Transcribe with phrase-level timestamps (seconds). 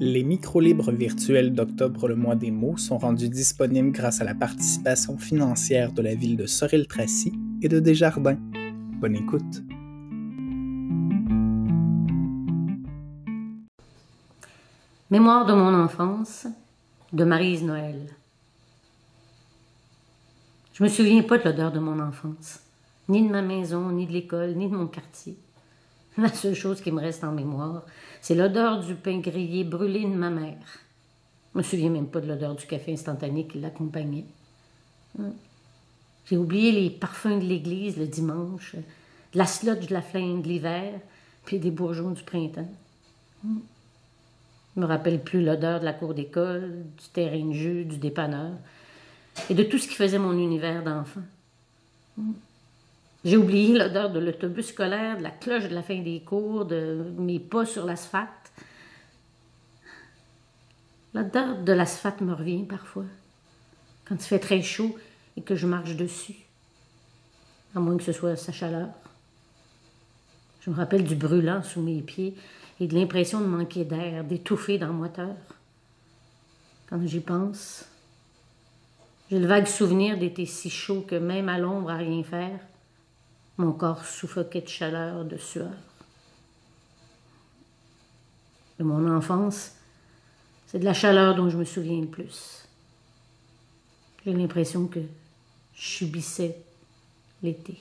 [0.00, 5.16] Les micro-libres virtuels d'octobre le mois des mots sont rendus disponibles grâce à la participation
[5.18, 7.32] financière de la ville de Sorel-Tracy
[7.62, 8.38] et de Desjardins.
[9.00, 9.62] Bonne écoute.
[15.10, 16.48] Mémoire de mon enfance
[17.12, 18.08] de Marise Noël.
[20.72, 22.58] Je me souviens pas de l'odeur de mon enfance,
[23.08, 25.38] ni de ma maison, ni de l'école, ni de mon quartier.
[26.18, 27.82] La seule chose qui me reste en mémoire,
[28.20, 30.78] c'est l'odeur du pain grillé brûlé de ma mère.
[31.52, 34.26] Je me souviens même pas de l'odeur du café instantané qui l'accompagnait.
[35.18, 35.32] Hum.
[36.26, 38.76] J'ai oublié les parfums de l'église le dimanche,
[39.34, 41.00] la sludge de la flame de l'hiver,
[41.44, 42.70] puis des bourgeons du printemps.
[43.44, 43.60] Hum.
[44.74, 48.52] Je me rappelle plus l'odeur de la cour d'école, du terrain de jeu, du dépanneur
[49.50, 51.22] et de tout ce qui faisait mon univers d'enfant.
[53.24, 57.12] J'ai oublié l'odeur de l'autobus scolaire, de la cloche de la fin des cours, de
[57.16, 58.52] mes pas sur l'asphalte.
[61.14, 63.06] L'odeur de l'asphalte me revient parfois,
[64.04, 64.94] quand il fait très chaud
[65.38, 66.36] et que je marche dessus,
[67.74, 68.88] à moins que ce soit sa chaleur.
[70.60, 72.34] Je me rappelle du brûlant sous mes pieds
[72.78, 75.34] et de l'impression de manquer d'air, d'étouffer dans le moteur.
[76.90, 77.86] Quand j'y pense,
[79.30, 82.58] j'ai le vague souvenir d'été si chaud que même à l'ombre à rien faire,
[83.58, 85.70] mon corps suffoquait de chaleur, de sueur.
[88.78, 89.72] De mon enfance,
[90.66, 92.66] c'est de la chaleur dont je me souviens le plus.
[94.24, 95.00] J'ai l'impression que
[95.74, 96.58] je subissais
[97.42, 97.78] l'été.